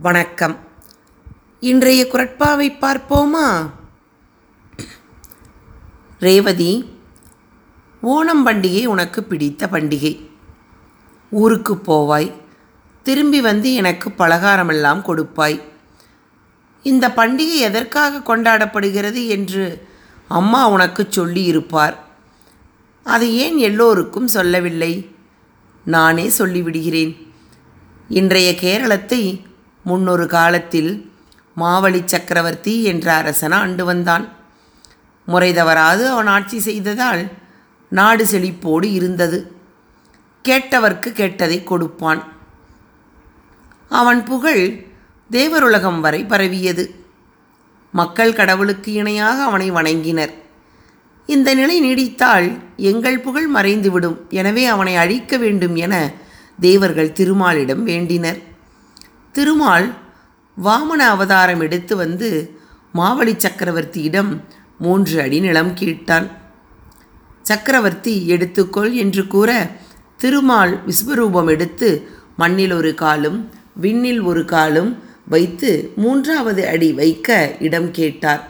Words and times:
வணக்கம். 0.00 0.58
இன்றைய 1.60 2.06
குரட்பாவை 2.12 2.68
பார்ப்போமா? 2.80 3.70
ரேவதி 6.18 6.90
ஓணம் 8.02 8.46
பண்டிகை 8.46 8.84
உனக்கு 8.84 9.24
பிடித்த 9.24 9.66
பண்டிகை. 9.66 10.30
ஊருக்கு 11.30 11.74
போவாய். 11.74 12.32
திரும்பி 13.02 13.40
வந்து 13.40 13.74
எனக்கு 13.74 14.10
பலகாரமெல்லாம் 14.10 15.02
கொடுப்பாய். 15.02 15.62
இந்த 16.82 17.08
பண்டிகை 17.08 17.54
எதற்காக 17.54 18.36
கொண்டாடப்படுகிறது 18.36 19.26
என்று 19.26 19.88
அம்மா 20.28 20.68
உனக்கு 20.68 21.06
சொல்லியிருப்பார். 21.10 22.04
அதை 23.04 23.36
ஏன் 23.36 23.56
எல்லோருக்கும் 23.56 24.28
சொல்லவில்லை? 24.28 25.14
நானே 25.84 26.30
சொல்லிவிடுகிறேன். 26.38 27.32
இன்றைய 28.08 28.54
கேரளத்தை 28.54 29.46
முன்னொரு 29.88 30.26
காலத்தில் 30.36 30.90
மாவழி 31.54 32.00
சக்கரவர்த்தி 32.04 32.74
என்ற 32.90 33.06
அரசன் 33.12 33.54
ஆண்டு 33.60 33.84
வந்தான். 33.84 34.24
முறை 35.28 35.50
தவறாது 35.54 36.02
அவன் 36.08 36.30
ஆட்சி 36.36 36.58
செய்ததால் 36.60 37.22
நாடு 37.92 38.24
செழிப்போடு 38.32 38.88
இருந்தது. 38.98 39.38
கேட்டவர்க்கு 40.44 41.10
கேட்டதை 41.12 41.58
கொடுப்பான். 41.64 42.20
அவன் 44.00 44.20
புகழ் 44.24 44.62
தேவருலகம் 45.30 46.00
வரை 46.00 46.20
பரவியது. 46.24 46.84
மக்கள் 47.94 48.36
கடவுளுக்கு 48.38 48.90
இணையாக 48.92 49.38
அவனை 49.42 49.68
வணங்கினர். 49.72 50.34
இந்த 51.28 51.48
நிலை 51.54 51.76
நீடித்தால் 51.80 52.46
எங்கள் 52.90 53.24
புகழ் 53.26 53.48
மறைந்துவிடும். 53.56 54.18
எனவே 54.30 54.64
அவனை 54.74 54.94
அழிக்க 54.96 55.36
வேண்டும் 55.36 55.76
என 55.76 55.94
தேவர்கள் 56.60 57.16
திருமாலிடம் 57.18 57.82
வேண்டினர். 57.86 58.40
திருமால் 59.32 59.92
வாமன 60.64 61.00
அவதாரம் 61.14 61.60
எடுத்து 61.60 61.96
வந்து 61.96 62.58
மாவழி 62.92 63.32
சக்கரவர்த்தியிடம் 63.32 64.40
மூன்று 64.78 65.20
அடி 65.20 65.40
நிலம் 65.40 65.74
கேட்டான் 65.74 66.26
சக்கரவர்த்தி 67.42 68.14
எடுத்துக்கொள் 68.30 68.92
என்று 68.92 69.26
கூற 69.26 69.70
திருமால் 70.16 70.80
விஸ்வரூபம் 70.86 71.48
எடுத்து 71.48 72.08
மண்ணில் 72.36 72.72
ஒரு 72.72 72.94
காலும் 72.94 73.38
விண்ணில் 73.80 74.20
ஒரு 74.20 74.44
காலும் 74.44 75.02
வைத்து 75.28 75.92
மூன்றாவது 75.96 76.66
அடி 76.68 76.92
வைக்க 76.92 77.56
இடம் 77.58 77.90
கேட்டார். 77.90 78.42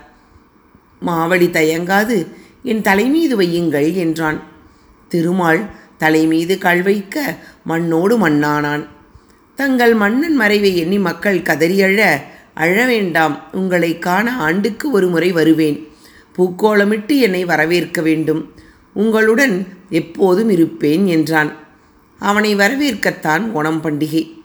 மாவழி 1.01 1.49
தயங்காது 1.49 2.17
என் 2.63 2.83
தலைமீது 2.83 3.35
வையுங்கள் 3.41 3.95
என்றான். 3.95 4.39
திருமால் 5.09 5.63
தலைமீது 5.99 6.59
கல் 6.59 6.83
வைக்க 6.83 7.37
மண்ணோடு 7.65 8.29
மண்ணானான். 8.29 8.85
தங்கள் 9.59 9.95
மன்னன் 9.95 10.35
மறைவை 10.35 10.77
எண்ணி 10.77 10.99
மக்கள் 10.99 11.39
கதறியழ 11.39 12.21
அழ 12.55 12.87
வேண்டாம் 12.87 13.53
உங்களை 13.53 13.99
காண 13.99 14.37
ஆண்டுக்கு 14.37 14.91
ஒரு 14.91 15.09
முறை 15.09 15.33
வருவேன். 15.33 15.89
பூக்கோளமிட்டு 16.37 17.19
என்னை 17.19 17.45
வரவேற்க 17.45 18.03
வேண்டும். 18.03 18.55
உங்களுடன் 18.95 19.67
எப்போதும் 19.91 20.49
இருப்பேன் 20.49 21.07
என்றான். 21.07 21.53
அவனை 22.19 22.57
வரவேற்கத்தான் 22.57 23.45
ஓணம் 23.55 23.83
பண்டிகை. 23.83 24.43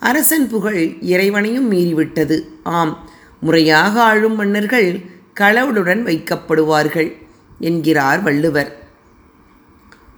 அரசன் 0.00 0.48
புகழ் 0.48 0.96
இறைவனையும் 1.00 1.72
மீறிவிட்டது. 1.72 2.40
ஆம் 2.62 3.10
முறையாக 3.40 4.02
ஆளும் 4.02 4.34
மன்னர்கள் 4.34 5.00
களவுடன் 5.40 6.02
வைக்கப்படுவார்கள் 6.02 7.16
என்கிறார் 7.60 8.22
வள்ளுவர். 8.22 8.84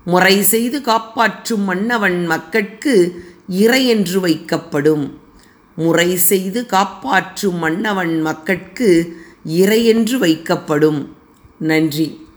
முறை 0.04 0.42
செய்து 0.42 0.80
காப்பாற்றும் 0.80 1.60
மன்னவன் 1.60 2.26
மக்கட்கு 2.26 3.24
இறை 3.48 3.86
என்று 3.86 4.28
வைக்கப்படும். 4.28 5.10
முறை 5.76 6.16
செய்து 6.16 6.66
காப்பாற்றும் 6.66 7.56
மன்னவன் 7.56 8.20
மக்கட்கு 8.20 9.16
இறை 9.44 9.86
என்று 9.86 10.18
வைக்கப்படும். 10.18 11.06
நன்றி. 11.58 12.27